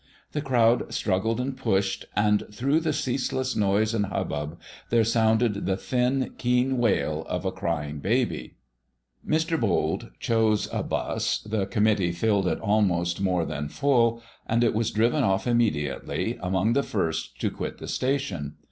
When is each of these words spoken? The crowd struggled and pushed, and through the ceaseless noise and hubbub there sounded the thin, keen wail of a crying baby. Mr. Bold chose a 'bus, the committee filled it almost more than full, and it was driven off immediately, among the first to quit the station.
The 0.31 0.41
crowd 0.41 0.91
struggled 0.91 1.39
and 1.39 1.55
pushed, 1.55 2.05
and 2.15 2.47
through 2.51 2.79
the 2.79 2.91
ceaseless 2.91 3.55
noise 3.55 3.93
and 3.93 4.07
hubbub 4.07 4.57
there 4.89 5.03
sounded 5.03 5.67
the 5.67 5.77
thin, 5.77 6.33
keen 6.39 6.79
wail 6.79 7.23
of 7.29 7.45
a 7.45 7.51
crying 7.51 7.99
baby. 7.99 8.55
Mr. 9.23 9.59
Bold 9.61 10.09
chose 10.19 10.67
a 10.73 10.81
'bus, 10.81 11.41
the 11.43 11.67
committee 11.67 12.11
filled 12.11 12.47
it 12.47 12.59
almost 12.61 13.21
more 13.21 13.45
than 13.45 13.69
full, 13.69 14.23
and 14.47 14.63
it 14.63 14.73
was 14.73 14.89
driven 14.89 15.23
off 15.23 15.45
immediately, 15.45 16.35
among 16.41 16.73
the 16.73 16.81
first 16.81 17.39
to 17.39 17.51
quit 17.51 17.77
the 17.77 17.87
station. 17.87 18.55